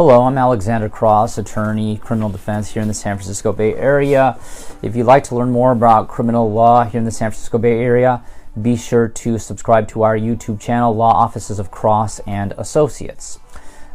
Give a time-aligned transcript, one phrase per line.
[0.00, 4.38] Hello, I'm Alexander Cross, attorney, criminal defense here in the San Francisco Bay Area.
[4.80, 7.78] If you'd like to learn more about criminal law here in the San Francisco Bay
[7.80, 8.24] Area,
[8.62, 13.40] be sure to subscribe to our YouTube channel, Law Offices of Cross and Associates.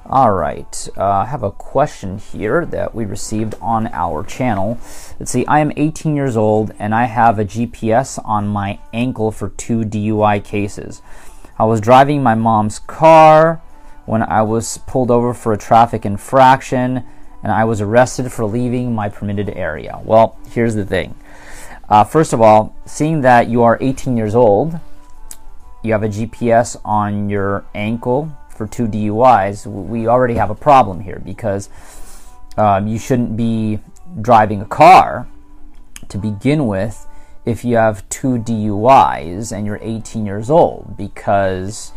[0.06, 4.78] All right, uh, I have a question here that we received on our channel.
[5.20, 9.32] Let's see, I am 18 years old and I have a GPS on my ankle
[9.32, 11.02] for two DUI cases.
[11.58, 13.64] I was driving my mom's car
[14.06, 17.04] when I was pulled over for a traffic infraction
[17.44, 20.00] and I was arrested for leaving my permitted area.
[20.04, 21.16] Well, here's the thing.
[21.88, 24.80] Uh, first of all, seeing that you are 18 years old,
[25.84, 31.02] you have a GPS on your ankle for two DUIs, we already have a problem
[31.02, 31.70] here because
[32.58, 33.80] um, you shouldn't be
[34.22, 35.28] driving a car
[36.08, 37.06] to begin with
[37.46, 41.92] if you have two DUIs and you're 18 years old because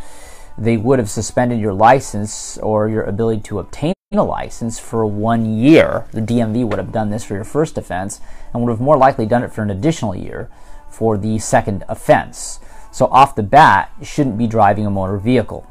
[0.59, 5.59] they would have suspended your license or your ability to obtain a license for one
[5.59, 6.07] year.
[6.13, 8.21] The DMV would have done this for your first offense
[8.53, 10.51] and would have more likely done it for an additional year
[10.89, 12.59] for the second offense.
[12.91, 15.71] So, off the bat, you shouldn't be driving a motor vehicle.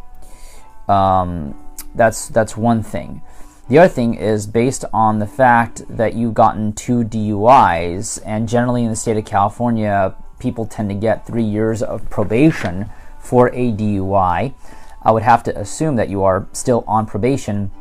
[0.88, 1.56] Um,
[1.96, 3.22] that's that's one thing.
[3.68, 8.84] The other thing is based on the fact that you've gotten two DUIs, and generally
[8.84, 12.90] in the state of California, people tend to get three years of probation
[13.28, 14.54] for a DUI.
[15.02, 17.72] I would have to assume that you are still on probation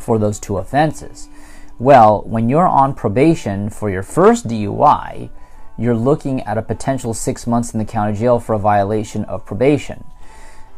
[0.00, 1.28] for those two offenses.
[1.80, 5.30] Well, when you're on probation for your first DUI,
[5.76, 9.44] you're looking at a potential six months in the county jail for a violation of
[9.44, 10.04] probation.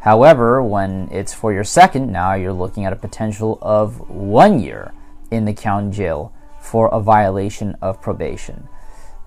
[0.00, 4.94] However, when it's for your second, now you're looking at a potential of one year
[5.30, 8.68] in the county jail for a violation of probation.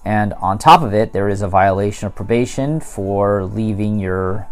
[0.06, 4.48] And on top of it, there is a violation of probation for leaving your,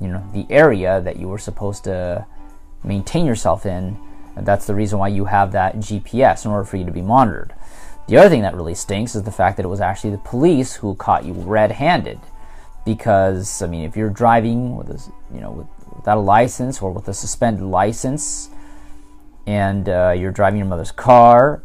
[0.00, 2.26] you know, the area that you were supposed to
[2.82, 3.98] maintain yourself in.
[4.36, 7.54] That's the reason why you have that GPS in order for you to be monitored.
[8.08, 10.74] The other thing that really stinks is the fact that it was actually the police
[10.74, 12.20] who caught you red-handed
[12.84, 15.00] because I mean, if you're driving with a,
[15.34, 18.50] you know with, without a license or with a suspended license,
[19.46, 21.62] and uh, you're driving your mother's car,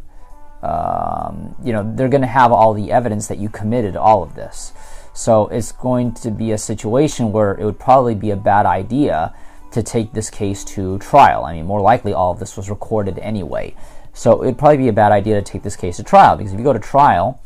[0.62, 4.34] um, you know they're going to have all the evidence that you committed all of
[4.34, 4.72] this.
[5.12, 9.34] So it's going to be a situation where it would probably be a bad idea
[9.72, 11.44] to take this case to trial.
[11.44, 13.74] I mean, more likely all of this was recorded anyway.
[14.12, 16.58] So it'd probably be a bad idea to take this case to trial because if
[16.58, 17.40] you go to trial,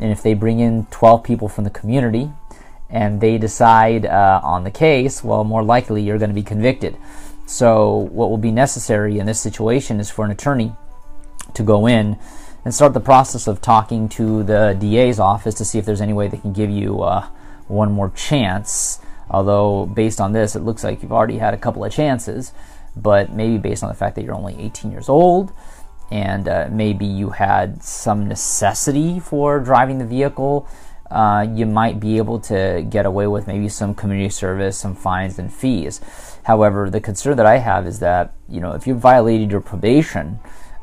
[0.00, 2.30] and if they bring in 12 people from the community
[2.88, 6.96] and they decide uh, on the case, well, more likely you're going to be convicted.
[7.46, 10.72] So, what will be necessary in this situation is for an attorney
[11.54, 12.16] to go in
[12.64, 16.12] and start the process of talking to the DA's office to see if there's any
[16.12, 17.26] way they can give you uh,
[17.68, 19.00] one more chance.
[19.30, 22.52] Although, based on this, it looks like you've already had a couple of chances,
[22.96, 25.52] but maybe based on the fact that you're only 18 years old
[26.10, 30.68] and uh, maybe you had some necessity for driving the vehicle
[31.10, 35.38] uh, you might be able to get away with maybe some community service, some fines
[35.38, 36.00] and fees.
[36.44, 40.38] However, the concern that I have is that you know if you violated your probation,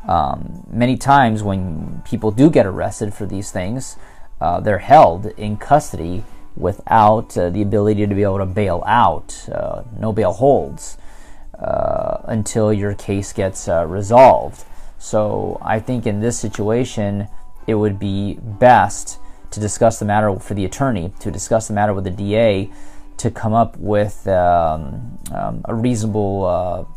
[0.08, 3.98] um, many times when people do get arrested for these things,
[4.40, 6.24] uh, they're held in custody
[6.56, 9.48] without uh, the ability to be able to bail out.
[9.50, 10.98] Uh, no bail holds
[11.60, 14.66] uh, until your case gets uh, resolved.
[14.98, 17.28] So I think in this situation,
[17.68, 19.20] it would be best
[19.52, 22.72] to discuss the matter for the attorney, to discuss the matter with the DA,
[23.18, 26.88] to come up with um, um, a reasonable,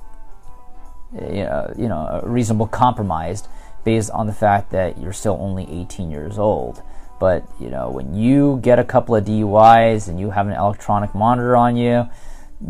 [1.16, 3.44] uh, you know, a reasonable compromise
[3.84, 6.82] based on the fact that you're still only 18 years old.
[7.18, 11.14] But you know, when you get a couple of DUIs and you have an electronic
[11.14, 12.08] monitor on you,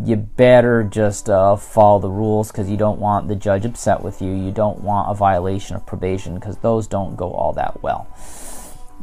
[0.05, 4.21] you better just uh, follow the rules because you don't want the judge upset with
[4.21, 4.31] you.
[4.31, 8.07] You don't want a violation of probation because those don't go all that well.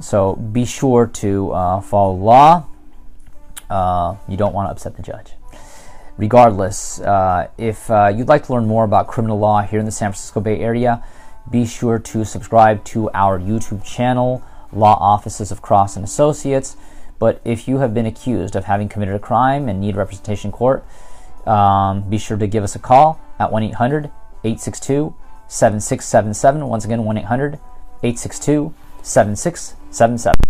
[0.01, 2.67] So be sure to uh, follow law.
[3.69, 5.33] Uh, you don't want to upset the judge.
[6.19, 9.93] Regardless, uh, if uh, you'd like to learn more about criminal law here in the
[9.93, 11.03] San Francisco Bay Area,
[11.49, 16.77] be sure to subscribe to our YouTube channel, Law Offices of Cross and Associates.
[17.21, 20.53] But if you have been accused of having committed a crime and need representation in
[20.53, 20.85] court,
[21.47, 24.07] um, be sure to give us a call at 1 800
[24.45, 25.15] 862
[25.47, 26.67] 7677.
[26.67, 27.55] Once again, 1 800
[28.03, 30.48] 862 7677.